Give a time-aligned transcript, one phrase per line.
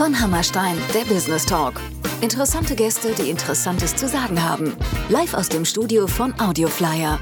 [0.00, 1.78] Von Hammerstein, der Business Talk.
[2.22, 4.72] Interessante Gäste, die Interessantes zu sagen haben.
[5.10, 7.18] Live aus dem Studio von Audioflyer.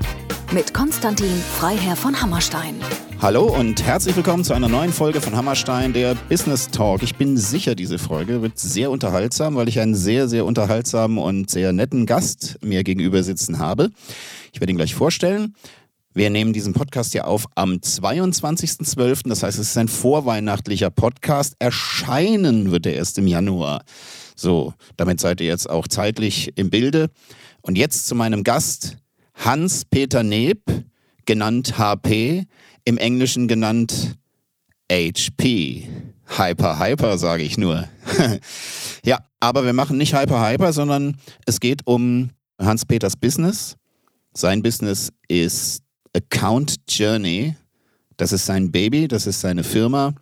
[0.52, 2.76] Mit Konstantin Freiherr von Hammerstein.
[3.20, 7.02] Hallo und herzlich willkommen zu einer neuen Folge von Hammerstein, der Business Talk.
[7.02, 11.50] Ich bin sicher, diese Folge wird sehr unterhaltsam, weil ich einen sehr, sehr unterhaltsamen und
[11.50, 13.90] sehr netten Gast mir gegenüber sitzen habe.
[14.52, 15.56] Ich werde ihn gleich vorstellen.
[16.18, 19.28] Wir nehmen diesen Podcast ja auf am 22.12.
[19.28, 21.54] Das heißt, es ist ein vorweihnachtlicher Podcast.
[21.60, 23.84] Erscheinen wird er erst im Januar.
[24.34, 27.10] So, damit seid ihr jetzt auch zeitlich im Bilde.
[27.62, 28.96] Und jetzt zu meinem Gast,
[29.36, 30.64] Hans-Peter Neb,
[31.24, 32.46] genannt HP,
[32.84, 34.16] im Englischen genannt
[34.90, 35.88] HP.
[36.36, 37.88] Hyper, hyper, sage ich nur.
[39.04, 43.76] ja, aber wir machen nicht hyper, hyper, sondern es geht um Hans-Peters Business.
[44.34, 47.56] Sein Business ist Account Journey.
[48.16, 50.14] Das ist sein Baby, das ist seine Firma.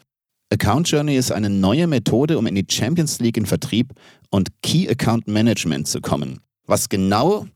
[0.53, 3.93] Account Journey ist eine neue Methode, um in die Champions League in Vertrieb
[4.31, 6.41] und Key Account Management zu kommen.
[6.67, 7.47] Was genau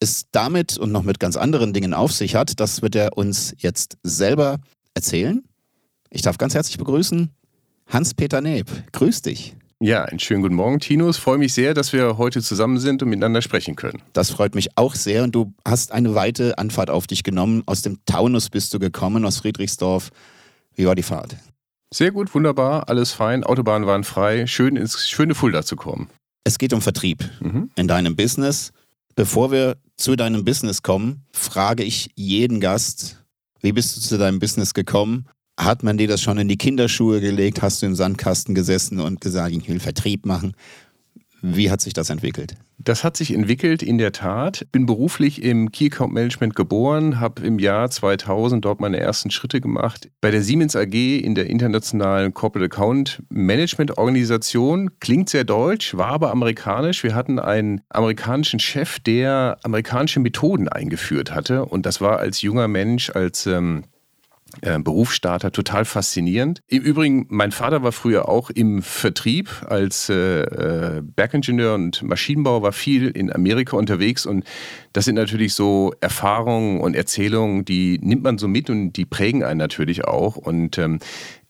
[0.00, 3.54] es damit und noch mit ganz anderen Dingen auf sich hat, das wird er uns
[3.58, 4.58] jetzt selber
[4.94, 5.42] erzählen.
[6.10, 7.30] Ich darf ganz herzlich begrüßen
[7.86, 8.68] Hans-Peter Neb.
[8.92, 9.56] Grüß dich.
[9.82, 11.06] Ja, einen schönen guten Morgen, Tino.
[11.06, 14.00] Es freut mich sehr, dass wir heute zusammen sind und miteinander sprechen können.
[14.14, 17.62] Das freut mich auch sehr und du hast eine weite Anfahrt auf dich genommen.
[17.66, 20.08] Aus dem Taunus bist du gekommen, aus Friedrichsdorf.
[20.74, 21.36] Wie war die Fahrt?
[21.92, 23.44] Sehr gut, wunderbar, alles fein.
[23.44, 24.46] Autobahnen waren frei.
[24.46, 26.08] Schön ins schöne Fulda zu kommen.
[26.44, 27.70] Es geht um Vertrieb mhm.
[27.76, 28.72] in deinem Business.
[29.14, 33.22] Bevor wir zu deinem Business kommen, frage ich jeden Gast,
[33.60, 37.20] wie bist du zu deinem Business gekommen hat man dir das schon in die Kinderschuhe
[37.20, 37.62] gelegt?
[37.62, 40.54] Hast du im Sandkasten gesessen und gesagt, ich will Vertrieb machen?
[41.42, 42.56] Wie hat sich das entwickelt?
[42.78, 44.66] Das hat sich entwickelt in der Tat.
[44.72, 49.60] Bin beruflich im Key Account Management geboren, habe im Jahr 2000 dort meine ersten Schritte
[49.60, 50.10] gemacht.
[50.20, 54.90] Bei der Siemens AG in der internationalen Corporate Account Management Organisation.
[55.00, 57.02] Klingt sehr deutsch, war aber amerikanisch.
[57.02, 61.64] Wir hatten einen amerikanischen Chef, der amerikanische Methoden eingeführt hatte.
[61.64, 63.84] Und das war als junger Mensch, als ähm,
[64.62, 66.60] äh, Berufsstarter total faszinierend.
[66.66, 72.62] Im Übrigen, mein Vater war früher auch im Vertrieb als äh, äh, Bergingenieur und Maschinenbauer,
[72.62, 74.44] war viel in Amerika unterwegs und
[74.92, 79.42] das sind natürlich so Erfahrungen und Erzählungen, die nimmt man so mit und die prägen
[79.44, 80.98] einen natürlich auch und ähm,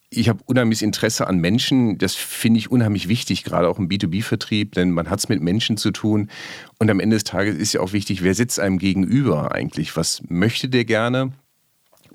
[0.09, 1.99] ich habe unheimliches Interesse an Menschen.
[1.99, 5.77] Das finde ich unheimlich wichtig, gerade auch im B2B-Vertrieb, denn man hat es mit Menschen
[5.77, 6.31] zu tun.
[6.79, 9.97] Und am Ende des Tages ist ja auch wichtig, wer sitzt einem gegenüber eigentlich?
[9.97, 11.33] Was möchte der gerne?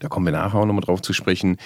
[0.02, 1.58] Da kommen wir nachher auch nochmal drauf zu sprechen.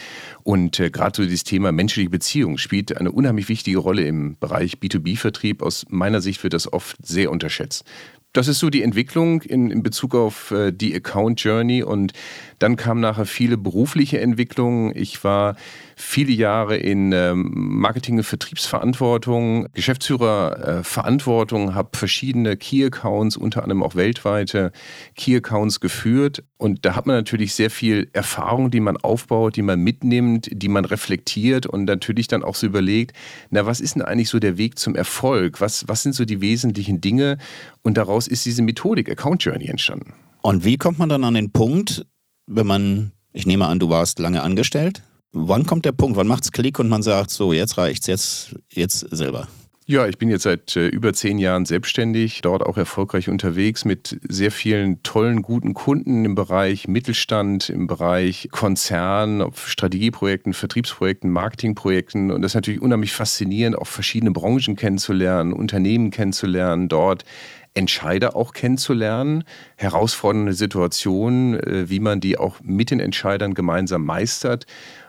[0.44, 4.74] Und äh, gerade so dieses Thema menschliche Beziehung spielt eine unheimlich wichtige Rolle im Bereich
[4.76, 5.62] B2B-Vertrieb.
[5.62, 7.86] Aus meiner Sicht wird das oft sehr unterschätzt.
[8.34, 12.12] Das ist so die Entwicklung in, in Bezug auf äh, die Account Journey und
[12.60, 14.92] dann kamen nachher viele berufliche Entwicklungen.
[14.94, 15.56] Ich war
[15.96, 24.72] viele Jahre in ähm, Marketing- und Vertriebsverantwortung, Geschäftsführerverantwortung, habe verschiedene Key-Accounts, unter anderem auch weltweite
[25.16, 26.44] Key-Accounts geführt.
[26.58, 30.70] Und da hat man natürlich sehr viel Erfahrung, die man aufbaut, die man mitnimmt, die
[30.70, 33.16] man reflektiert und natürlich dann auch so überlegt,
[33.50, 35.62] na, was ist denn eigentlich so der Weg zum Erfolg?
[35.62, 37.38] Was, was sind so die wesentlichen Dinge?
[37.84, 40.14] Und daraus ist diese Methodik Account Journey entstanden.
[40.42, 42.06] Und wie kommt man dann an den Punkt,
[42.48, 45.02] wenn man, ich nehme an, du warst lange angestellt.
[45.38, 46.16] Wann kommt der Punkt?
[46.16, 49.50] Wann macht es Klick und man sagt, so, jetzt reicht's, jetzt, jetzt selber?
[49.86, 54.18] Ja, ich bin jetzt seit äh, über zehn Jahren selbstständig, dort auch erfolgreich unterwegs mit
[54.30, 62.32] sehr vielen tollen, guten Kunden im Bereich Mittelstand, im Bereich Konzern, Strategieprojekten, Vertriebsprojekten, Marketingprojekten.
[62.32, 67.26] Und das ist natürlich unheimlich faszinierend, auch verschiedene Branchen kennenzulernen, Unternehmen kennenzulernen, dort
[67.74, 69.44] Entscheider auch kennenzulernen,
[69.76, 74.66] herausfordernde Situationen, äh, wie man die auch mit den Entscheidern gemeinsam meistert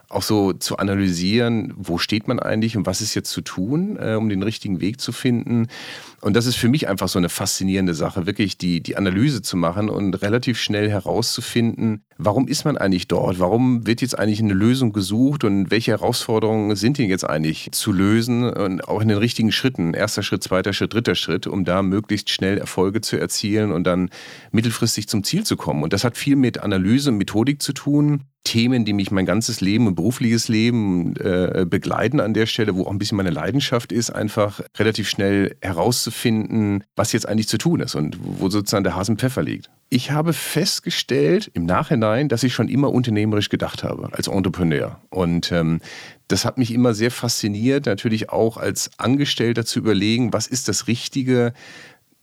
[0.09, 4.15] auch so zu analysieren, wo steht man eigentlich und was ist jetzt zu tun, äh,
[4.15, 5.69] um den richtigen Weg zu finden.
[6.21, 9.57] Und das ist für mich einfach so eine faszinierende Sache, wirklich die, die Analyse zu
[9.57, 13.39] machen und relativ schnell herauszufinden, warum ist man eigentlich dort?
[13.39, 17.93] Warum wird jetzt eigentlich eine Lösung gesucht und welche Herausforderungen sind denn jetzt eigentlich zu
[17.93, 21.83] lösen und auch in den richtigen Schritten, erster Schritt, zweiter Schritt, dritter Schritt, um da
[21.83, 24.11] möglichst schnell Erfolge zu erzielen und dann
[24.51, 25.83] mittelfristig zum Ziel zu kommen.
[25.83, 28.23] Und das hat viel mit Analyse und Methodik zu tun.
[28.47, 32.85] Themen, die mich mein ganzes Leben und berufliches Leben äh, begleiten an der Stelle, wo
[32.85, 37.81] auch ein bisschen meine Leidenschaft ist, einfach relativ schnell herauszufinden, was jetzt eigentlich zu tun
[37.81, 39.69] ist und wo sozusagen der Hasen Pfeffer liegt.
[39.89, 45.01] Ich habe festgestellt im Nachhinein, dass ich schon immer unternehmerisch gedacht habe, als Entrepreneur.
[45.11, 45.81] Und ähm,
[46.29, 50.87] das hat mich immer sehr fasziniert, natürlich auch als Angestellter zu überlegen, was ist das
[50.87, 51.53] Richtige,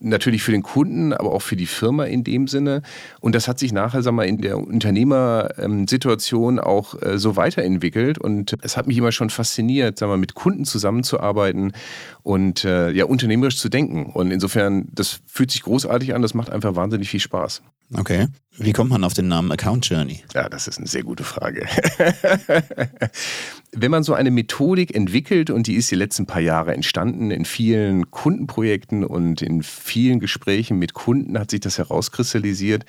[0.04, 2.82] natürlich für den Kunden, aber auch für die Firma in dem Sinne.
[3.22, 8.18] Und das hat sich nachher, sag mal, in der Unternehmersituation auch äh, so weiterentwickelt.
[8.18, 11.72] Und es hat mich immer schon fasziniert, sag mal, mit Kunden zusammenzuarbeiten
[12.22, 14.06] und äh, ja, unternehmerisch zu denken.
[14.06, 17.64] Und insofern, das fühlt sich großartig an, das macht einfach wahnsinnig viel Spaß.
[17.94, 18.28] Okay.
[18.58, 20.24] Wie kommt man auf den Namen Account Journey?
[20.34, 21.68] Ja, das ist eine sehr gute Frage.
[23.72, 27.46] Wenn man so eine Methodik entwickelt, und die ist die letzten paar Jahre entstanden, in
[27.46, 32.86] vielen Kundenprojekten und in vielen Gesprächen mit Kunden hat sich das herauskristallisiert,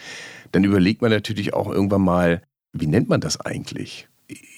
[0.52, 2.42] dann überlegt man natürlich auch irgendwann mal,
[2.72, 4.08] wie nennt man das eigentlich?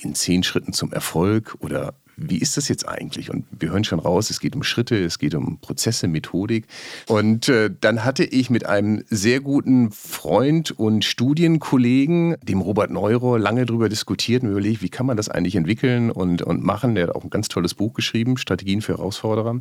[0.01, 3.31] In zehn Schritten zum Erfolg oder wie ist das jetzt eigentlich?
[3.31, 6.67] Und wir hören schon raus, es geht um Schritte, es geht um Prozesse, Methodik.
[7.07, 13.37] Und äh, dann hatte ich mit einem sehr guten Freund und Studienkollegen, dem Robert Neuro,
[13.37, 16.95] lange darüber diskutiert und überlegt, wie kann man das eigentlich entwickeln und, und machen.
[16.95, 19.61] Der hat auch ein ganz tolles Buch geschrieben, Strategien für Herausforderer.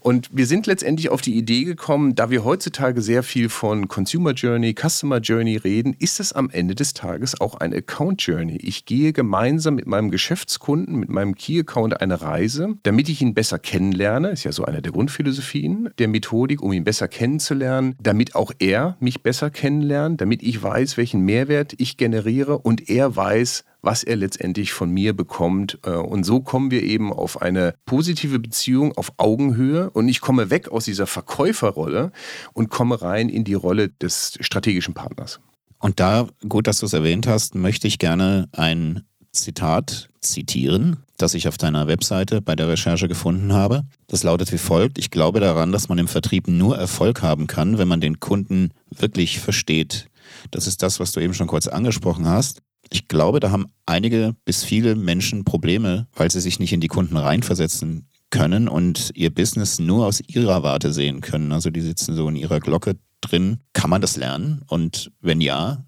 [0.00, 4.32] Und wir sind letztendlich auf die Idee gekommen, da wir heutzutage sehr viel von Consumer
[4.32, 8.56] Journey, Customer Journey reden, ist es am Ende des Tages auch ein Account Journey.
[8.56, 13.22] Ich gehe gemeinsam mit meinem Geschäftskunden, mit meinem Key Account Account eine Reise, damit ich
[13.22, 14.30] ihn besser kennenlerne.
[14.30, 18.96] Ist ja so eine der Grundphilosophien der Methodik, um ihn besser kennenzulernen, damit auch er
[18.98, 24.16] mich besser kennenlernt, damit ich weiß, welchen Mehrwert ich generiere und er weiß, was er
[24.16, 25.78] letztendlich von mir bekommt.
[25.84, 30.50] Äh, und so kommen wir eben auf eine positive Beziehung auf Augenhöhe und ich komme
[30.50, 32.10] weg aus dieser Verkäuferrolle
[32.54, 35.38] und komme rein in die Rolle des strategischen Partners.
[35.78, 41.34] Und da, gut, dass du es erwähnt hast, möchte ich gerne ein Zitat zitieren, das
[41.34, 43.82] ich auf deiner Webseite bei der Recherche gefunden habe.
[44.06, 44.98] Das lautet wie folgt.
[44.98, 48.70] Ich glaube daran, dass man im Vertrieb nur Erfolg haben kann, wenn man den Kunden
[48.90, 50.06] wirklich versteht.
[50.50, 52.62] Das ist das, was du eben schon kurz angesprochen hast.
[52.90, 56.88] Ich glaube, da haben einige bis viele Menschen Probleme, weil sie sich nicht in die
[56.88, 61.52] Kunden reinversetzen können und ihr Business nur aus ihrer Warte sehen können.
[61.52, 63.58] Also die sitzen so in ihrer Glocke drin.
[63.72, 64.62] Kann man das lernen?
[64.68, 65.84] Und wenn ja,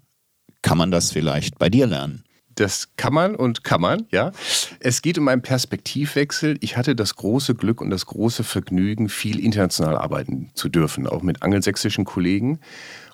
[0.61, 2.23] kann man das vielleicht bei dir lernen?
[2.55, 4.31] Das kann man und kann man, ja.
[4.79, 6.57] Es geht um einen Perspektivwechsel.
[6.61, 11.21] Ich hatte das große Glück und das große Vergnügen, viel international arbeiten zu dürfen, auch
[11.21, 12.59] mit angelsächsischen Kollegen.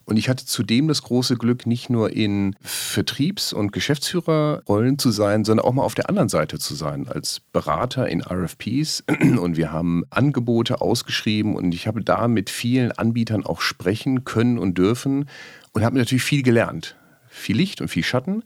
[0.07, 5.43] Und ich hatte zudem das große Glück, nicht nur in Vertriebs- und Geschäftsführerrollen zu sein,
[5.43, 9.03] sondern auch mal auf der anderen Seite zu sein, als Berater in RFPs.
[9.37, 14.57] Und wir haben Angebote ausgeschrieben und ich habe da mit vielen Anbietern auch sprechen können
[14.57, 15.27] und dürfen
[15.73, 16.95] und habe natürlich viel gelernt
[17.37, 18.43] viel Licht und viel Schatten.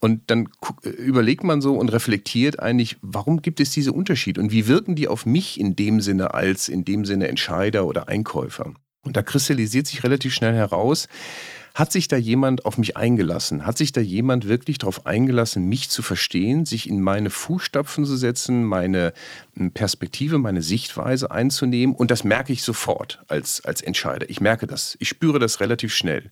[0.00, 0.48] Und dann
[0.82, 5.08] überlegt man so und reflektiert eigentlich, warum gibt es diese Unterschiede und wie wirken die
[5.08, 8.74] auf mich in dem Sinne als in dem Sinne Entscheider oder Einkäufer.
[9.02, 11.08] Und da kristallisiert sich relativ schnell heraus,
[11.74, 13.66] hat sich da jemand auf mich eingelassen?
[13.66, 18.16] Hat sich da jemand wirklich darauf eingelassen, mich zu verstehen, sich in meine Fußstapfen zu
[18.16, 19.12] setzen, meine
[19.72, 21.94] Perspektive, meine Sichtweise einzunehmen?
[21.94, 24.28] Und das merke ich sofort als, als Entscheider.
[24.28, 24.96] Ich merke das.
[25.00, 26.30] Ich spüre das relativ schnell.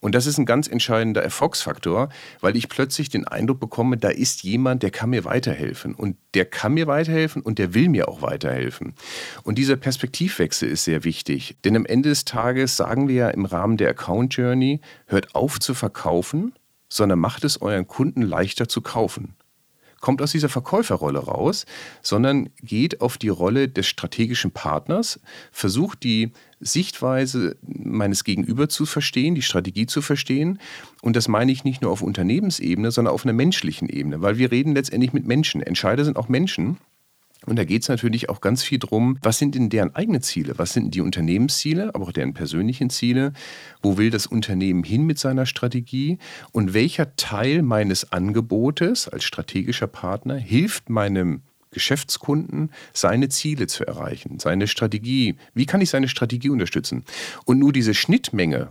[0.00, 2.08] Und das ist ein ganz entscheidender Erfolgsfaktor,
[2.40, 5.94] weil ich plötzlich den Eindruck bekomme, da ist jemand, der kann mir weiterhelfen.
[5.94, 8.94] Und der kann mir weiterhelfen und der will mir auch weiterhelfen.
[9.42, 11.56] Und dieser Perspektivwechsel ist sehr wichtig.
[11.64, 15.58] Denn am Ende des Tages sagen wir ja im Rahmen der Account Journey, hört auf
[15.58, 16.52] zu verkaufen,
[16.88, 19.34] sondern macht es euren Kunden leichter zu kaufen.
[20.00, 21.66] Kommt aus dieser Verkäuferrolle raus,
[22.02, 25.20] sondern geht auf die Rolle des strategischen Partners,
[25.52, 30.58] versucht die Sichtweise meines Gegenüber zu verstehen, die Strategie zu verstehen.
[31.02, 34.50] Und das meine ich nicht nur auf Unternehmensebene, sondern auf einer menschlichen Ebene, weil wir
[34.50, 35.62] reden letztendlich mit Menschen.
[35.62, 36.78] Entscheider sind auch Menschen.
[37.50, 40.56] Und da geht es natürlich auch ganz viel darum, was sind denn deren eigenen Ziele?
[40.56, 43.32] Was sind die Unternehmensziele, aber auch deren persönlichen Ziele?
[43.82, 46.18] Wo will das Unternehmen hin mit seiner Strategie?
[46.52, 54.38] Und welcher Teil meines Angebotes als strategischer Partner hilft meinem Geschäftskunden, seine Ziele zu erreichen,
[54.38, 55.34] seine Strategie?
[55.52, 57.04] Wie kann ich seine Strategie unterstützen?
[57.46, 58.68] Und nur diese Schnittmenge,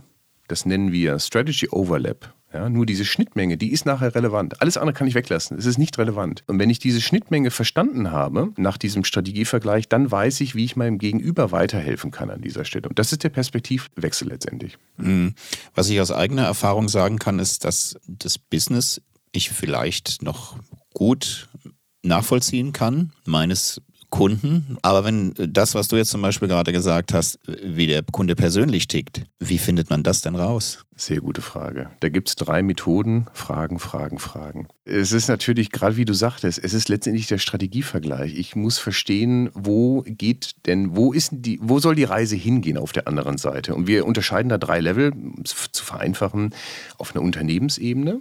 [0.48, 4.60] das nennen wir Strategy Overlap, ja, nur diese Schnittmenge, die ist nachher relevant.
[4.60, 5.56] Alles andere kann ich weglassen.
[5.56, 6.42] Es ist nicht relevant.
[6.48, 10.74] Und wenn ich diese Schnittmenge verstanden habe, nach diesem Strategievergleich, dann weiß ich, wie ich
[10.74, 12.88] meinem Gegenüber weiterhelfen kann an dieser Stelle.
[12.88, 14.78] Und das ist der Perspektivwechsel letztendlich.
[14.96, 15.34] Mhm.
[15.74, 20.56] Was ich aus eigener Erfahrung sagen kann, ist, dass das Business ich vielleicht noch
[20.92, 21.48] gut
[22.02, 23.80] nachvollziehen kann, meines
[24.10, 24.76] Kunden.
[24.82, 28.88] Aber wenn das, was du jetzt zum Beispiel gerade gesagt hast, wie der Kunde persönlich
[28.88, 30.84] tickt, wie findet man das denn raus?
[30.96, 31.88] Sehr gute Frage.
[32.00, 33.26] Da gibt es drei Methoden.
[33.32, 34.68] Fragen, Fragen, Fragen.
[34.84, 38.34] Es ist natürlich, gerade wie du sagtest, es ist letztendlich der Strategievergleich.
[38.34, 42.92] Ich muss verstehen, wo geht denn, wo ist die, wo soll die Reise hingehen auf
[42.92, 43.74] der anderen Seite?
[43.74, 46.54] Und wir unterscheiden da drei Level, um es zu vereinfachen,
[46.98, 48.20] auf einer Unternehmensebene,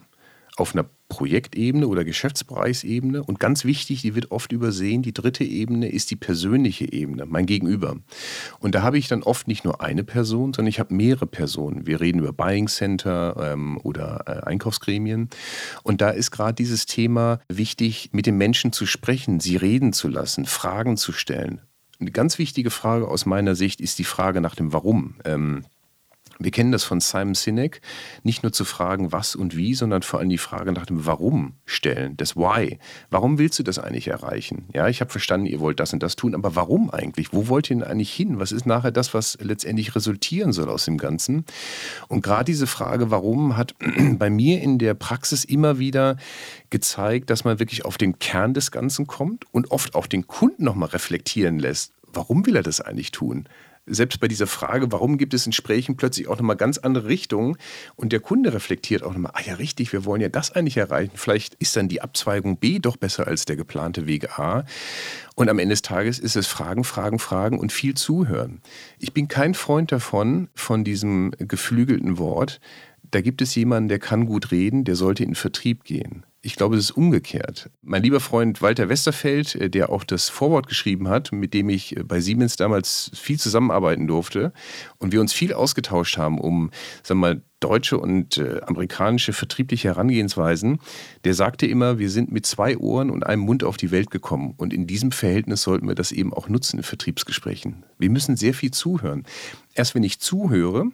[0.59, 3.23] auf einer Projektebene oder Geschäftsbereichsebene.
[3.23, 7.45] Und ganz wichtig, die wird oft übersehen, die dritte Ebene ist die persönliche Ebene, mein
[7.45, 7.97] Gegenüber.
[8.59, 11.87] Und da habe ich dann oft nicht nur eine Person, sondern ich habe mehrere Personen.
[11.87, 15.29] Wir reden über Buying Center ähm, oder äh, Einkaufsgremien.
[15.83, 20.07] Und da ist gerade dieses Thema wichtig, mit den Menschen zu sprechen, sie reden zu
[20.07, 21.61] lassen, Fragen zu stellen.
[21.99, 25.15] Eine ganz wichtige Frage aus meiner Sicht ist die Frage nach dem Warum.
[25.25, 25.65] Ähm,
[26.41, 27.81] wir kennen das von Simon Sinek,
[28.23, 31.55] nicht nur zu fragen, was und wie, sondern vor allem die Frage nach dem Warum
[31.65, 32.79] stellen, das Why.
[33.09, 34.65] Warum willst du das eigentlich erreichen?
[34.73, 37.33] Ja, ich habe verstanden, ihr wollt das und das tun, aber warum eigentlich?
[37.33, 38.39] Wo wollt ihr denn eigentlich hin?
[38.39, 41.43] Was ist nachher das, was letztendlich resultieren soll aus dem Ganzen?
[42.07, 43.75] Und gerade diese Frage, warum, hat
[44.17, 46.15] bei mir in der Praxis immer wieder
[46.69, 50.63] gezeigt, dass man wirklich auf den Kern des Ganzen kommt und oft auch den Kunden
[50.63, 51.91] nochmal reflektieren lässt.
[52.13, 53.49] Warum will er das eigentlich tun?
[53.89, 57.57] Selbst bei dieser Frage, warum gibt es in Gesprächen plötzlich auch nochmal ganz andere Richtungen
[57.95, 61.13] und der Kunde reflektiert auch nochmal, ah ja richtig, wir wollen ja das eigentlich erreichen.
[61.15, 64.65] Vielleicht ist dann die Abzweigung B doch besser als der geplante Weg A.
[65.35, 68.61] Und am Ende des Tages ist es Fragen, Fragen, Fragen und viel zuhören.
[68.99, 72.59] Ich bin kein Freund davon, von diesem geflügelten Wort,
[73.11, 76.25] da gibt es jemanden, der kann gut reden, der sollte in Vertrieb gehen.
[76.41, 77.69] Ich glaube, es ist umgekehrt.
[77.81, 81.97] Mein lieber Freund Walter Westerfeld, äh, der auch das Vorwort geschrieben hat, mit dem ich
[81.97, 84.53] äh, bei Siemens damals viel zusammenarbeiten durfte
[84.99, 86.71] und wir uns viel ausgetauscht haben, um,
[87.03, 90.79] sagen wir mal, deutsche und äh, amerikanische vertriebliche Herangehensweisen,
[91.25, 94.53] der sagte immer, wir sind mit zwei Ohren und einem Mund auf die Welt gekommen.
[94.55, 97.83] Und in diesem Verhältnis sollten wir das eben auch nutzen in Vertriebsgesprächen.
[97.97, 99.25] Wir müssen sehr viel zuhören.
[99.73, 100.85] Erst wenn ich zuhöre,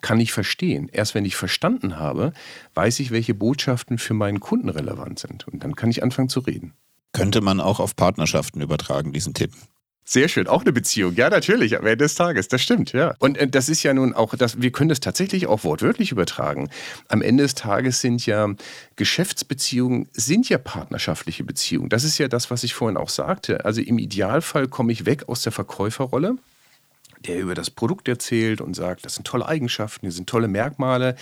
[0.00, 0.88] kann ich verstehen.
[0.92, 2.32] Erst wenn ich verstanden habe,
[2.74, 5.46] weiß ich, welche Botschaften für meinen Kunden relevant sind.
[5.48, 6.74] Und dann kann ich anfangen zu reden.
[7.12, 9.52] Könnte man auch auf Partnerschaften übertragen, diesen Tipp?
[10.10, 11.14] Sehr schön, auch eine Beziehung.
[11.16, 13.14] Ja, natürlich, am Ende des Tages, das stimmt, ja.
[13.18, 16.70] Und äh, das ist ja nun auch, das, wir können das tatsächlich auch wortwörtlich übertragen.
[17.08, 18.48] Am Ende des Tages sind ja
[18.96, 21.90] Geschäftsbeziehungen, sind ja partnerschaftliche Beziehungen.
[21.90, 23.66] Das ist ja das, was ich vorhin auch sagte.
[23.66, 26.38] Also im Idealfall komme ich weg aus der Verkäuferrolle
[27.26, 31.16] der über das Produkt erzählt und sagt, das sind tolle Eigenschaften, hier sind tolle Merkmale.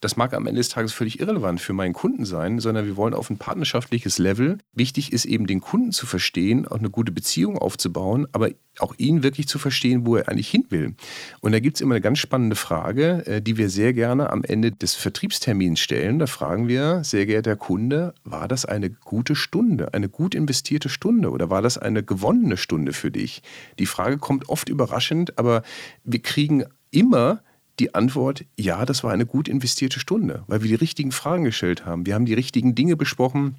[0.00, 3.14] Das mag am Ende des Tages völlig irrelevant für meinen Kunden sein, sondern wir wollen
[3.14, 4.58] auf ein partnerschaftliches Level.
[4.74, 9.22] Wichtig ist eben, den Kunden zu verstehen, auch eine gute Beziehung aufzubauen, aber auch ihn
[9.22, 10.94] wirklich zu verstehen, wo er eigentlich hin will.
[11.40, 14.44] Und da gibt es immer eine ganz spannende Frage, äh, die wir sehr gerne am
[14.44, 16.18] Ende des Vertriebstermins stellen.
[16.18, 21.30] Da fragen wir, sehr geehrter Kunde, war das eine gute Stunde, eine gut investierte Stunde
[21.30, 23.42] oder war das eine gewonnene Stunde für dich?
[23.78, 25.62] Die Frage kommt oft überraschend, aber
[26.04, 27.40] wir kriegen immer
[27.78, 31.84] die Antwort, ja, das war eine gut investierte Stunde, weil wir die richtigen Fragen gestellt
[31.84, 32.06] haben.
[32.06, 33.56] Wir haben die richtigen Dinge besprochen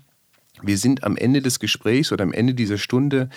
[0.62, 3.30] wir sind am Ende des Gesprächs oder am Ende dieser Stunde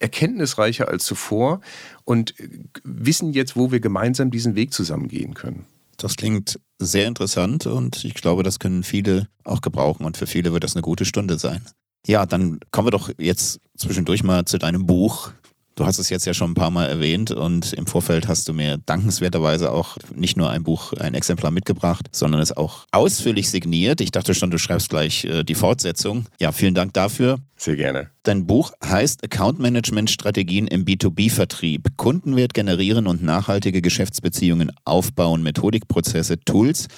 [0.00, 1.60] erkenntnisreicher als zuvor
[2.04, 2.34] und
[2.82, 5.66] wissen jetzt, wo wir gemeinsam diesen Weg zusammengehen können.
[5.96, 10.52] Das klingt sehr interessant und ich glaube, das können viele auch gebrauchen und für viele
[10.52, 11.62] wird das eine gute Stunde sein.
[12.06, 15.30] Ja, dann kommen wir doch jetzt zwischendurch mal zu deinem Buch.
[15.76, 18.52] Du hast es jetzt ja schon ein paar Mal erwähnt und im Vorfeld hast du
[18.52, 24.00] mir dankenswerterweise auch nicht nur ein Buch, ein Exemplar mitgebracht, sondern es auch ausführlich signiert.
[24.00, 26.26] Ich dachte schon, du schreibst gleich äh, die Fortsetzung.
[26.40, 27.38] Ja, vielen Dank dafür.
[27.56, 28.13] Sehr gerne.
[28.24, 31.98] Dein Buch heißt Account Management Strategien im B2B-Vertrieb.
[31.98, 36.88] Kundenwert generieren und nachhaltige Geschäftsbeziehungen aufbauen, Methodikprozesse, Tools.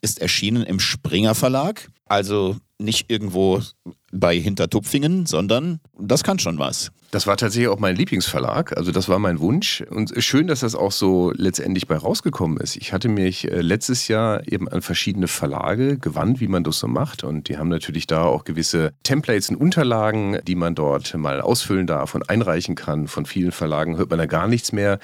[0.00, 1.90] Ist erschienen im Springer Verlag.
[2.06, 3.60] Also nicht irgendwo
[4.10, 6.90] bei Hintertupfingen, sondern das kann schon was.
[7.10, 8.76] Das war tatsächlich auch mein Lieblingsverlag.
[8.76, 9.82] Also das war mein Wunsch.
[9.90, 12.76] Und schön, dass das auch so letztendlich bei rausgekommen ist.
[12.76, 16.86] Ich hatte mich äh, letztes Jahr eben an verschiedene Verlage gewandt, wie man das so
[16.86, 17.24] macht.
[17.24, 21.86] Und die haben natürlich da auch gewisse Templates und Unterlagen, die man dort mal ausfüllen
[21.86, 23.08] darf und einreichen kann.
[23.08, 24.98] Von vielen Verlagen hört man da gar nichts mehr.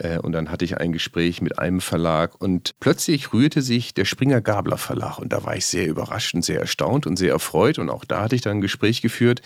[0.00, 4.04] Äh, und dann hatte ich ein Gespräch mit einem Verlag und plötzlich rührte sich der
[4.04, 5.18] Springer Gabler Verlag.
[5.18, 7.78] Und da war ich sehr überrascht und sehr erstaunt und sehr erfreut.
[7.78, 9.42] Und auch da hatte ich dann ein Gespräch geführt.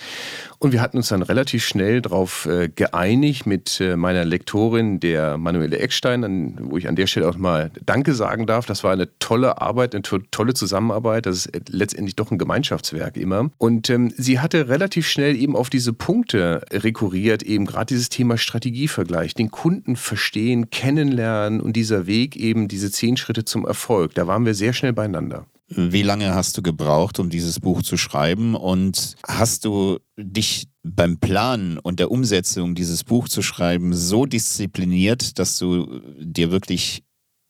[0.59, 5.37] Und wir hatten uns dann relativ schnell darauf äh, geeinigt mit äh, meiner Lektorin, der
[5.37, 8.67] Manuele Eckstein, wo ich an der Stelle auch mal Danke sagen darf.
[8.67, 11.27] Das war eine tolle Arbeit, eine tolle Zusammenarbeit.
[11.27, 13.51] Das ist letztendlich doch ein Gemeinschaftswerk immer.
[13.59, 18.39] Und ähm, sie hatte relativ schnell eben auf diese Punkte rekurriert, eben gerade dieses Thema
[18.39, 24.15] Strategievergleich, den Kunden verstehen, kennenlernen und dieser Weg eben diese zehn Schritte zum Erfolg.
[24.15, 25.47] Da waren wir sehr schnell beieinander.
[25.69, 28.55] Wie lange hast du gebraucht, um dieses Buch zu schreiben?
[28.55, 35.39] Und hast du dich beim Planen und der Umsetzung dieses Buch zu schreiben so diszipliniert,
[35.39, 37.03] dass du dir wirklich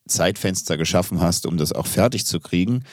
[0.07, 2.83] Zeitfenster geschaffen hast, um das auch fertig zu kriegen?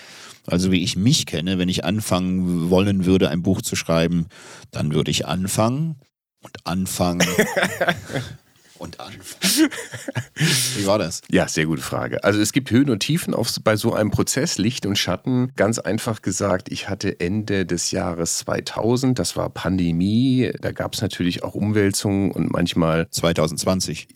[0.47, 4.27] Also wie ich mich kenne, wenn ich anfangen wollen würde, ein Buch zu schreiben,
[4.71, 5.97] dann würde ich anfangen
[6.43, 7.27] und anfangen
[8.83, 9.12] und an.
[10.77, 11.23] Wie war das?
[11.31, 12.23] Ja, sehr gute Frage.
[12.25, 15.53] Also es gibt Höhen und Tiefen auf, bei so einem Prozess, Licht und Schatten.
[15.57, 21.01] Ganz einfach gesagt, ich hatte Ende des Jahres 2000, das war Pandemie, da gab es
[21.01, 23.09] natürlich auch Umwälzungen und manchmal...
[23.11, 24.09] 2020.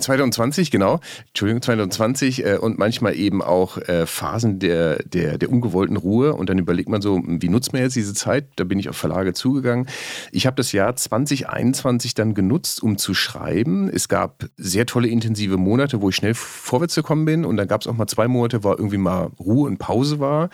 [0.00, 1.00] 2020, genau.
[1.28, 6.50] Entschuldigung, 2020 äh, und manchmal eben auch äh, Phasen der, der, der ungewollten Ruhe und
[6.50, 8.46] dann überlegt man so, wie nutzt man jetzt diese Zeit?
[8.56, 9.86] Da bin ich auf Verlage zugegangen.
[10.32, 13.88] Ich habe das Jahr 2021 dann genutzt, um zu schreiben.
[13.88, 17.44] Es gab sehr tolle intensive Monate, wo ich schnell vorwärts gekommen bin.
[17.44, 20.50] Und dann gab es auch mal zwei Monate, wo irgendwie mal Ruhe und Pause war.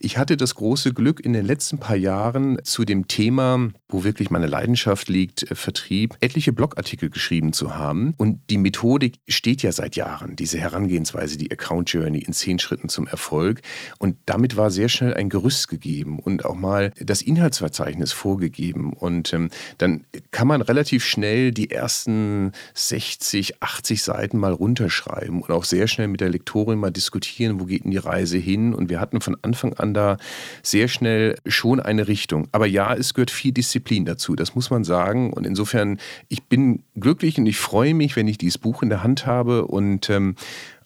[0.00, 4.30] Ich hatte das große Glück, in den letzten paar Jahren zu dem Thema, wo wirklich
[4.30, 8.14] meine Leidenschaft liegt, äh, Vertrieb, etliche Blogartikel geschrieben zu haben.
[8.16, 12.88] Und die Methodik steht ja seit Jahren, diese Herangehensweise, die Account Journey in zehn Schritten
[12.88, 13.60] zum Erfolg.
[13.98, 18.92] Und damit war sehr schnell ein Gerüst gegeben und auch mal das Inhaltsverzeichnis vorgegeben.
[18.92, 22.52] Und ähm, dann kann man relativ schnell die ersten
[22.94, 27.64] 60, 80 Seiten mal runterschreiben und auch sehr schnell mit der Lektorin mal diskutieren, wo
[27.64, 28.72] geht denn die Reise hin.
[28.72, 30.16] Und wir hatten von Anfang an da
[30.62, 32.46] sehr schnell schon eine Richtung.
[32.52, 35.32] Aber ja, es gehört viel Disziplin dazu, das muss man sagen.
[35.32, 35.98] Und insofern,
[36.28, 39.66] ich bin glücklich und ich freue mich, wenn ich dieses Buch in der Hand habe
[39.66, 40.36] und ähm,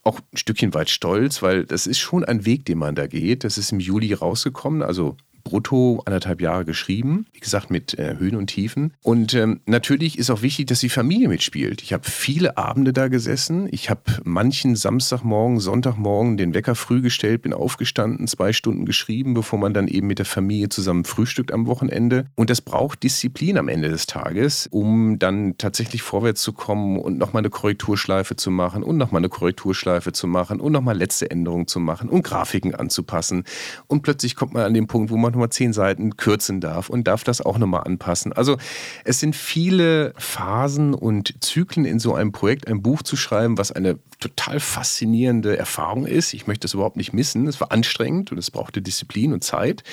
[0.02, 3.44] auch ein Stückchen weit stolz, weil das ist schon ein Weg, den man da geht.
[3.44, 7.26] Das ist im Juli rausgekommen, also brutto anderthalb Jahre geschrieben.
[7.32, 8.92] Wie gesagt, mit äh, Höhen und Tiefen.
[9.02, 11.82] Und ähm, natürlich ist auch wichtig, dass die Familie mitspielt.
[11.82, 13.66] Ich habe viele Abende da gesessen.
[13.70, 19.58] Ich habe manchen Samstagmorgen, Sonntagmorgen den Wecker früh gestellt, bin aufgestanden, zwei Stunden geschrieben, bevor
[19.58, 22.26] man dann eben mit der Familie zusammen frühstückt am Wochenende.
[22.34, 27.16] Und das braucht Disziplin am Ende des Tages, um dann tatsächlich vorwärts zu kommen und
[27.16, 31.66] nochmal eine Korrekturschleife zu machen und nochmal eine Korrekturschleife zu machen und nochmal letzte Änderungen
[31.66, 33.44] zu machen und Grafiken anzupassen.
[33.86, 37.06] Und plötzlich kommt man an den Punkt, wo man nochmal zehn Seiten kürzen darf und
[37.06, 38.32] darf das auch nochmal anpassen.
[38.32, 38.58] Also
[39.04, 43.72] es sind viele Phasen und Zyklen in so einem Projekt, ein Buch zu schreiben, was
[43.72, 46.34] eine total faszinierende Erfahrung ist.
[46.34, 47.46] Ich möchte es überhaupt nicht missen.
[47.46, 49.84] Es war anstrengend und es brauchte Disziplin und Zeit,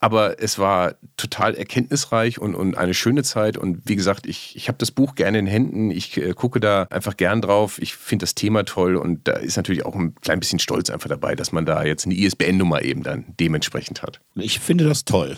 [0.00, 3.56] aber es war total erkenntnisreich und, und eine schöne Zeit.
[3.56, 5.90] Und wie gesagt, ich, ich habe das Buch gerne in Händen.
[5.90, 7.80] Ich äh, gucke da einfach gern drauf.
[7.80, 11.08] Ich finde das Thema toll und da ist natürlich auch ein klein bisschen Stolz einfach
[11.08, 14.20] dabei, dass man da jetzt eine ISBN-Nummer eben dann dementsprechend hat.
[14.34, 15.36] Ich finde das toll.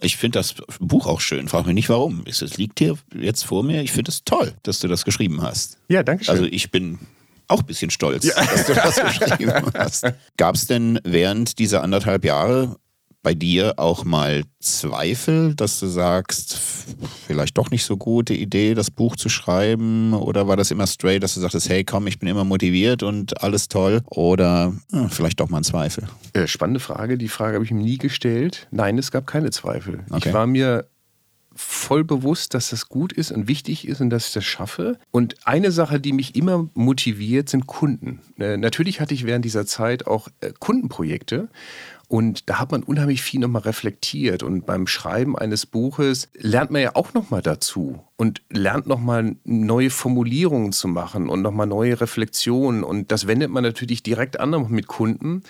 [0.00, 1.48] Ich finde das Buch auch schön.
[1.48, 2.24] Frag mich nicht warum.
[2.26, 3.82] Es liegt hier jetzt vor mir.
[3.82, 5.78] Ich finde es toll, dass du das geschrieben hast.
[5.88, 6.32] Ja, danke schön.
[6.32, 6.98] Also ich bin
[7.48, 8.34] auch ein bisschen stolz, ja.
[8.34, 10.06] dass du das geschrieben hast.
[10.36, 12.76] Gab es denn während dieser anderthalb Jahre
[13.22, 16.58] bei dir auch mal Zweifel, dass du sagst,
[17.26, 20.12] vielleicht doch nicht so gute Idee, das Buch zu schreiben?
[20.12, 23.42] Oder war das immer straight, dass du sagtest, hey komm, ich bin immer motiviert und
[23.42, 24.02] alles toll?
[24.06, 26.08] Oder hm, vielleicht doch mal ein Zweifel?
[26.32, 27.16] Äh, spannende Frage.
[27.16, 28.66] Die Frage habe ich mir nie gestellt.
[28.70, 30.00] Nein, es gab keine Zweifel.
[30.10, 30.28] Okay.
[30.28, 30.86] Ich war mir
[31.54, 34.98] voll bewusst, dass das gut ist und wichtig ist und dass ich das schaffe.
[35.10, 38.20] Und eine Sache, die mich immer motiviert, sind Kunden.
[38.38, 41.48] Äh, natürlich hatte ich während dieser Zeit auch äh, Kundenprojekte
[42.12, 44.42] und da hat man unheimlich viel nochmal reflektiert.
[44.42, 49.88] Und beim Schreiben eines Buches lernt man ja auch nochmal dazu und lernt nochmal neue
[49.88, 52.84] Formulierungen zu machen und nochmal neue Reflexionen.
[52.84, 55.42] Und das wendet man natürlich direkt an mit Kunden.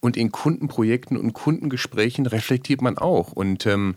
[0.00, 3.32] Und in Kundenprojekten und Kundengesprächen reflektiert man auch.
[3.32, 3.96] Und ähm,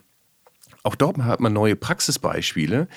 [0.86, 2.88] auch dort hat man neue Praxisbeispiele,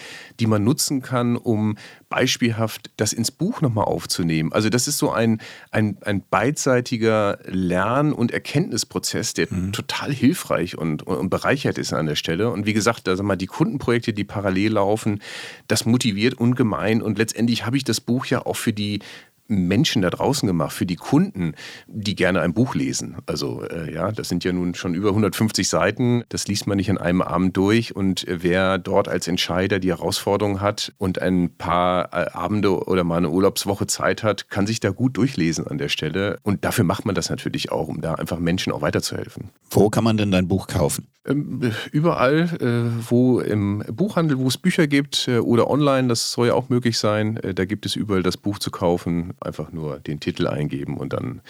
[0.41, 1.79] die man nutzen kann, um
[2.11, 4.53] beispielhaft das ins Buch nochmal aufzunehmen.
[4.53, 9.73] Also das ist so ein, ein, ein beidseitiger Lern- und Erkenntnisprozess, der mhm.
[9.73, 12.51] total hilfreich und, und, bereichert ist an der Stelle.
[12.51, 15.23] Und wie gesagt, also mal die Kundenprojekte, die parallel laufen,
[15.67, 17.01] das motiviert ungemein.
[17.01, 19.01] Und letztendlich habe ich das Buch ja auch für die
[19.49, 21.55] Menschen da draußen gemacht, für die Kunden,
[21.87, 23.17] die gerne ein Buch lesen.
[23.27, 26.23] Also äh, ja, das sind ja nun schon über 150 Seiten.
[26.29, 27.97] Das liest man nicht in einem Abend durch.
[27.97, 33.17] Und wer dort als Entscheider die Herausforderung hat und ein paar äh, Abende oder mal
[33.17, 36.39] eine Urlaubswoche Zeit hat, kann sich da gut durchlesen an der Stelle.
[36.43, 39.51] Und dafür macht man das natürlich auch, um da einfach Menschen auch weiterzuhelfen.
[39.71, 41.09] Wo kann man denn dein Buch kaufen?
[41.27, 46.49] Ähm, überall, äh, wo im Buchhandel, wo es Bücher gibt äh, oder online, das soll
[46.49, 47.37] ja auch möglich sein.
[47.39, 51.13] Äh, da gibt es überall das Buch zu kaufen einfach nur den Titel eingeben und
[51.13, 51.41] dann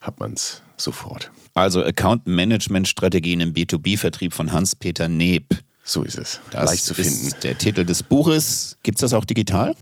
[0.00, 1.30] hat man es sofort.
[1.54, 5.44] Also Account Management Strategien im B2B-Vertrieb von Hans-Peter Neb.
[5.84, 6.40] So ist es.
[6.50, 7.28] Das Leicht zu finden.
[7.28, 8.78] Ist der Titel des Buches.
[8.82, 9.74] Gibt es das auch digital?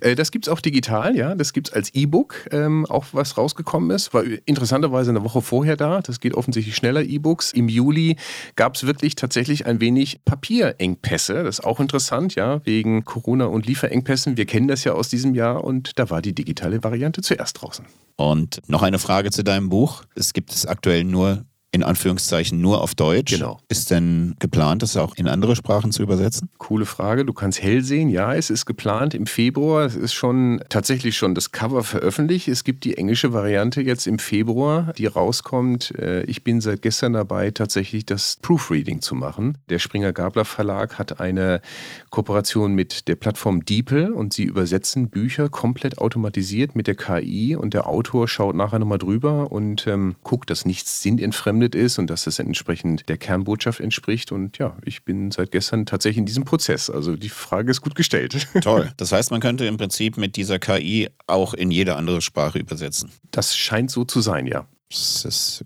[0.00, 1.34] Äh, das gibt es auch digital, ja.
[1.34, 4.14] Das gibt es als E-Book, ähm, auch was rausgekommen ist.
[4.14, 6.00] War interessanterweise eine Woche vorher da.
[6.00, 7.52] Das geht offensichtlich schneller, E-Books.
[7.52, 8.16] Im Juli
[8.56, 11.44] gab es wirklich tatsächlich ein wenig Papierengpässe.
[11.44, 14.36] Das ist auch interessant, ja, wegen Corona und Lieferengpässen.
[14.36, 17.84] Wir kennen das ja aus diesem Jahr und da war die digitale Variante zuerst draußen.
[18.16, 20.02] Und noch eine Frage zu deinem Buch.
[20.14, 23.34] Es gibt es aktuell nur in Anführungszeichen nur auf Deutsch.
[23.34, 23.58] Genau.
[23.68, 26.48] Ist denn geplant, das auch in andere Sprachen zu übersetzen?
[26.56, 27.26] Coole Frage.
[27.26, 28.08] Du kannst hell sehen.
[28.08, 29.84] Ja, es ist geplant im Februar.
[29.84, 32.48] Es ist schon tatsächlich schon das Cover veröffentlicht.
[32.48, 35.94] Es gibt die englische Variante jetzt im Februar, die rauskommt.
[35.98, 39.58] Äh, ich bin seit gestern dabei, tatsächlich das Proofreading zu machen.
[39.68, 41.60] Der Springer Gabler Verlag hat eine
[42.08, 47.74] Kooperation mit der Plattform DeepL und sie übersetzen Bücher komplett automatisiert mit der KI und
[47.74, 52.08] der Autor schaut nachher nochmal drüber und ähm, guckt, dass nichts sinnentfremdet verfremdet ist und
[52.08, 54.32] dass das entsprechend der Kernbotschaft entspricht.
[54.32, 56.90] Und ja, ich bin seit gestern tatsächlich in diesem Prozess.
[56.90, 58.46] Also die Frage ist gut gestellt.
[58.62, 58.90] Toll.
[58.96, 63.10] Das heißt, man könnte im Prinzip mit dieser KI auch in jede andere Sprache übersetzen.
[63.30, 64.66] Das scheint so zu sein, ja.
[64.90, 65.64] Das ist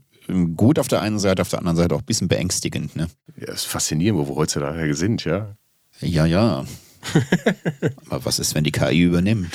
[0.57, 2.97] gut auf der einen Seite, auf der anderen Seite auch ein bisschen beängstigend.
[2.97, 3.09] Ne?
[3.37, 5.57] Ja, ist faszinierend, wo wir heutzutage sind, ja.
[6.01, 6.65] Ja, ja.
[8.11, 9.49] Aber was ist, wenn die KI übernimmt?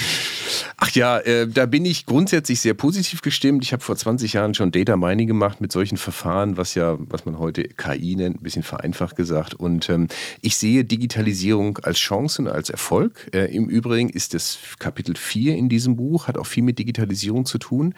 [0.77, 3.63] Ach ja, äh, da bin ich grundsätzlich sehr positiv gestimmt.
[3.63, 7.25] Ich habe vor 20 Jahren schon Data Mining gemacht mit solchen Verfahren, was ja, was
[7.25, 9.53] man heute KI nennt, ein bisschen vereinfacht gesagt.
[9.53, 10.07] Und ähm,
[10.41, 13.29] ich sehe Digitalisierung als Chance und als Erfolg.
[13.33, 17.45] Äh, Im Übrigen ist das Kapitel 4 in diesem Buch, hat auch viel mit Digitalisierung
[17.45, 17.95] zu tun,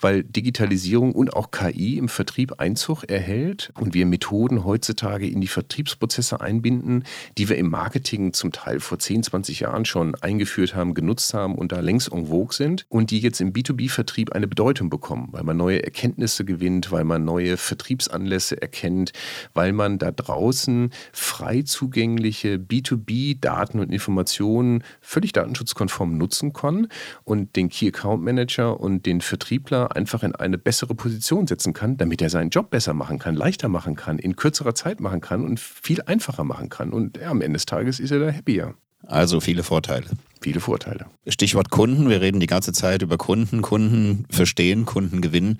[0.00, 5.48] weil Digitalisierung und auch KI im Vertrieb Einzug erhält und wir Methoden heutzutage in die
[5.48, 7.04] Vertriebsprozesse einbinden,
[7.38, 11.54] die wir im Marketing zum Teil vor 10, 20 Jahren schon eingeführt haben, genutzt haben
[11.54, 15.44] und da längst en vogue sind und die jetzt im B2B-Vertrieb eine Bedeutung bekommen, weil
[15.44, 19.12] man neue Erkenntnisse gewinnt, weil man neue Vertriebsanlässe erkennt,
[19.54, 26.88] weil man da draußen frei zugängliche B2B-Daten und Informationen völlig datenschutzkonform nutzen kann
[27.24, 31.98] und den Key Account Manager und den Vertriebler einfach in eine bessere Position setzen kann,
[31.98, 35.44] damit er seinen Job besser machen kann, leichter machen kann, in kürzerer Zeit machen kann
[35.44, 36.90] und viel einfacher machen kann.
[36.90, 38.74] Und ja, am Ende des Tages ist er da happier.
[39.06, 40.06] Also viele Vorteile
[40.40, 41.06] viele Vorteile.
[41.26, 42.08] Stichwort Kunden.
[42.08, 45.58] Wir reden die ganze Zeit über Kunden, Kunden verstehen, Kunden gewinnen.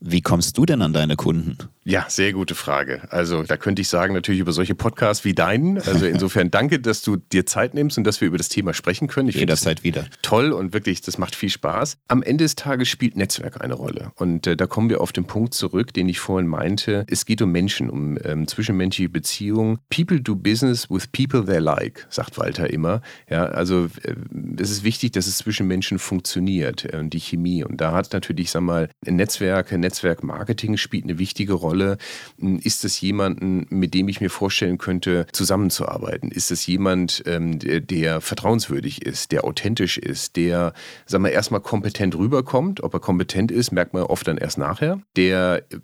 [0.00, 1.58] Wie kommst du denn an deine Kunden?
[1.84, 3.02] Ja, sehr gute Frage.
[3.10, 5.78] Also da könnte ich sagen, natürlich über solche Podcasts wie deinen.
[5.78, 9.08] Also insofern danke, dass du dir Zeit nimmst und dass wir über das Thema sprechen
[9.08, 9.28] können.
[9.28, 10.06] Ich Jederzeit wieder.
[10.22, 11.96] Toll und wirklich, das macht viel Spaß.
[12.08, 14.12] Am Ende des Tages spielt Netzwerk eine Rolle.
[14.16, 17.04] Und äh, da kommen wir auf den Punkt zurück, den ich vorhin meinte.
[17.08, 19.78] Es geht um Menschen, um ähm, zwischenmenschliche Beziehungen.
[19.88, 23.00] People do business with people they like, sagt Walter immer.
[23.28, 24.14] Ja, also äh,
[24.58, 27.64] es ist wichtig, dass es zwischen Menschen funktioniert und äh, die Chemie.
[27.64, 31.98] Und da hat natürlich, sag mal, Netzwerke, Netzwerkmarketing spielt eine wichtige Rolle.
[32.38, 36.30] Hm, ist es jemanden, mit dem ich mir vorstellen könnte, zusammenzuarbeiten?
[36.30, 40.72] Ist es jemand, ähm, der, der vertrauenswürdig ist, der authentisch ist, der,
[41.06, 42.82] sag mal, erstmal kompetent rüberkommt?
[42.82, 45.00] Ob er kompetent ist, merkt man oft dann erst nachher.
[45.16, 45.78] Der äh,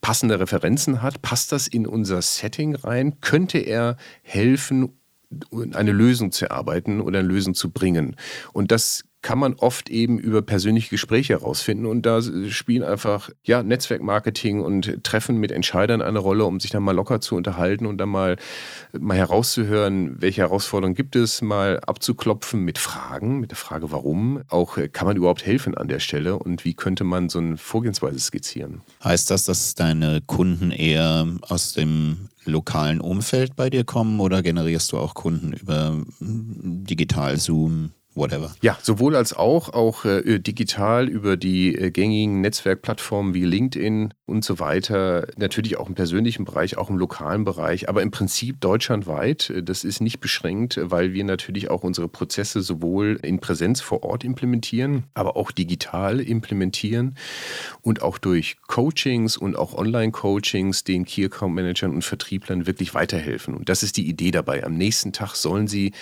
[0.00, 3.20] passende Referenzen hat, passt das in unser Setting rein?
[3.20, 4.98] Könnte er helfen,
[5.72, 8.16] eine Lösung zu erarbeiten oder eine Lösung zu bringen.
[8.52, 11.86] Und das kann man oft eben über persönliche Gespräche herausfinden.
[11.86, 16.82] Und da spielen einfach ja, Netzwerkmarketing und Treffen mit Entscheidern eine Rolle, um sich dann
[16.82, 18.36] mal locker zu unterhalten und dann mal,
[18.92, 24.42] mal herauszuhören, welche Herausforderungen gibt es, mal abzuklopfen mit Fragen, mit der Frage, warum.
[24.50, 27.56] Auch äh, kann man überhaupt helfen an der Stelle und wie könnte man so eine
[27.56, 28.82] Vorgehensweise skizzieren.
[29.02, 34.92] Heißt das, dass deine Kunden eher aus dem lokalen Umfeld bei dir kommen oder generierst
[34.92, 37.92] du auch Kunden über digital Zoom?
[38.14, 38.54] Whatever.
[38.62, 44.44] Ja, sowohl als auch, auch äh, digital über die äh, gängigen Netzwerkplattformen wie LinkedIn und
[44.44, 45.26] so weiter.
[45.36, 49.50] Natürlich auch im persönlichen Bereich, auch im lokalen Bereich, aber im Prinzip deutschlandweit.
[49.50, 54.02] Äh, das ist nicht beschränkt, weil wir natürlich auch unsere Prozesse sowohl in Präsenz vor
[54.02, 57.16] Ort implementieren, aber auch digital implementieren
[57.82, 63.54] und auch durch Coachings und auch Online-Coachings den Key Account Managern und Vertrieblern wirklich weiterhelfen.
[63.54, 64.64] Und das ist die Idee dabei.
[64.64, 65.92] Am nächsten Tag sollen sie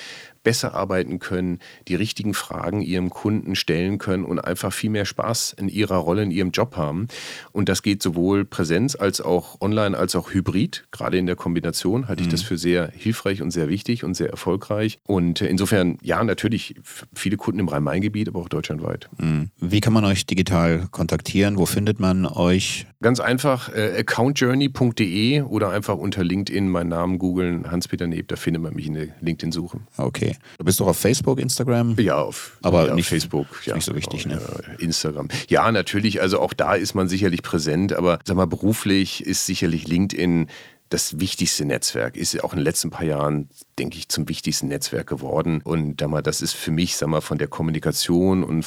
[0.42, 5.54] besser arbeiten können, die richtigen Fragen ihrem Kunden stellen können und einfach viel mehr Spaß
[5.58, 7.08] in ihrer Rolle, in ihrem Job haben.
[7.52, 10.84] Und das geht sowohl Präsenz als auch online als auch hybrid.
[10.90, 12.32] Gerade in der Kombination halte ich mhm.
[12.32, 14.98] das für sehr hilfreich und sehr wichtig und sehr erfolgreich.
[15.04, 16.74] Und insofern, ja, natürlich
[17.14, 19.08] viele Kunden im Rhein-Main-Gebiet, aber auch deutschlandweit.
[19.18, 19.50] Mhm.
[19.58, 21.56] Wie kann man euch digital kontaktieren?
[21.56, 22.86] Wo findet man euch?
[23.02, 28.62] Ganz einfach äh, accountjourney.de oder einfach unter LinkedIn meinen Namen googeln, Hans-Peter Neb, da findet
[28.62, 29.80] man mich in der LinkedIn-Suche.
[29.96, 30.36] Okay.
[30.58, 31.96] Du bist doch auf Facebook, Instagram?
[31.98, 33.46] Ja, auf, aber ja, nicht Facebook.
[33.64, 34.40] Ja, nicht so wichtig, ne?
[34.78, 35.28] Instagram.
[35.48, 36.22] Ja, natürlich.
[36.22, 40.46] Also auch da ist man sicherlich präsent, aber sag mal, beruflich ist sicherlich LinkedIn
[40.92, 45.06] das wichtigste Netzwerk, ist auch in den letzten paar Jahren, denke ich, zum wichtigsten Netzwerk
[45.06, 45.60] geworden.
[45.64, 48.64] Und das ist für mich, sag mal, von der Kommunikation und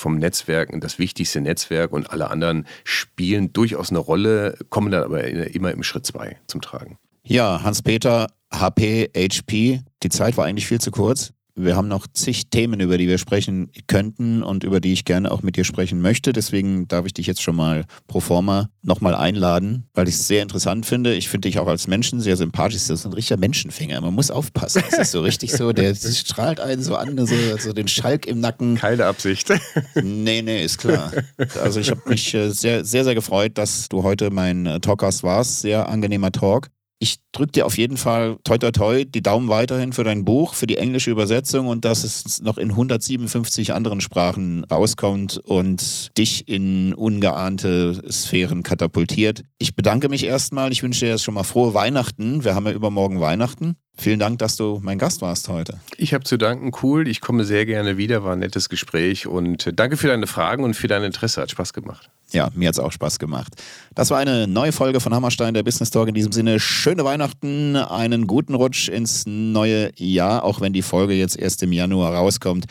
[0.00, 5.24] vom Netzwerken das wichtigste Netzwerk und alle anderen spielen durchaus eine Rolle, kommen dann aber
[5.24, 6.98] immer im Schritt zwei zum Tragen.
[7.22, 11.32] Ja, Hans-Peter, HP, HP, die Zeit war eigentlich viel zu kurz.
[11.54, 15.30] Wir haben noch zig Themen, über die wir sprechen könnten und über die ich gerne
[15.30, 16.32] auch mit dir sprechen möchte.
[16.32, 20.42] Deswegen darf ich dich jetzt schon mal pro forma nochmal einladen, weil ich es sehr
[20.42, 21.14] interessant finde.
[21.14, 22.86] Ich finde dich auch als Menschen sehr sympathisch.
[22.88, 24.00] Das ist ein richtiger Menschenfinger.
[24.00, 24.82] Man muss aufpassen.
[24.90, 28.40] Das ist so richtig so, der strahlt einen so an, so, so den Schalk im
[28.40, 28.76] Nacken.
[28.76, 29.52] Keine Absicht.
[30.02, 31.12] Nee, nee, ist klar.
[31.62, 35.22] Also ich habe mich äh, sehr, sehr, sehr gefreut, dass du heute mein äh, Talkgast
[35.22, 35.60] warst.
[35.60, 36.68] Sehr angenehmer Talk.
[37.02, 40.52] Ich drücke dir auf jeden Fall toi toi toi die Daumen weiterhin für dein Buch,
[40.52, 46.46] für die englische Übersetzung und dass es noch in 157 anderen Sprachen rauskommt und dich
[46.46, 49.44] in ungeahnte Sphären katapultiert.
[49.56, 50.72] Ich bedanke mich erstmal.
[50.72, 52.44] Ich wünsche dir jetzt schon mal frohe Weihnachten.
[52.44, 53.76] Wir haben ja übermorgen Weihnachten.
[53.96, 55.80] Vielen Dank, dass du mein Gast warst heute.
[55.96, 57.08] Ich habe zu danken, cool.
[57.08, 60.64] Ich komme sehr gerne wieder, war ein nettes Gespräch und äh, danke für deine Fragen
[60.64, 61.40] und für dein Interesse.
[61.40, 62.10] Hat Spaß gemacht.
[62.32, 63.54] Ja, mir hat es auch Spaß gemacht.
[63.94, 66.08] Das war eine neue Folge von Hammerstein, der Business Talk.
[66.08, 71.14] In diesem Sinne, schöne Weihnachten, einen guten Rutsch ins neue Jahr, auch wenn die Folge
[71.14, 72.66] jetzt erst im Januar rauskommt.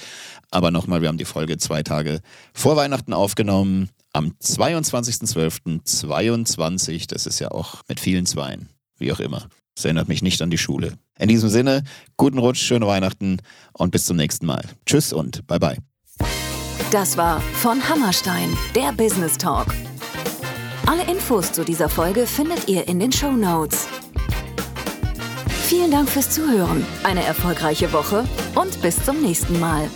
[0.52, 2.22] Aber nochmal, wir haben die Folge zwei Tage
[2.54, 3.90] vor Weihnachten aufgenommen.
[4.14, 7.08] Am 22.12.22.
[7.08, 9.48] Das ist ja auch mit vielen Zweien, wie auch immer.
[9.76, 10.94] Das erinnert mich nicht an die Schule.
[11.18, 11.84] In diesem Sinne,
[12.18, 13.38] guten Rutsch, schöne Weihnachten
[13.74, 14.64] und bis zum nächsten Mal.
[14.86, 15.78] Tschüss und bye bye.
[16.92, 19.68] Das war von Hammerstein, der Business Talk.
[20.88, 23.88] Alle Infos zu dieser Folge findet ihr in den Show Notes.
[25.68, 28.24] Vielen Dank fürs Zuhören, eine erfolgreiche Woche
[28.56, 29.88] und bis zum nächsten Mal.